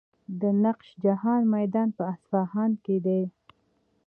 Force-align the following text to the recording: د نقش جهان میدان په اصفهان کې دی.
د 0.41 0.43
نقش 0.65 0.87
جهان 1.03 1.41
میدان 1.55 1.89
په 1.97 2.03
اصفهان 2.13 2.71
کې 2.83 2.97
دی. 3.05 3.21